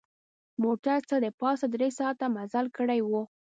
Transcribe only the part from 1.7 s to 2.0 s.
درې